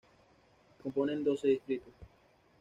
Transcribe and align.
La 0.77 0.81
componen 0.83 1.23
doce 1.23 1.47
distritos. 1.47 1.93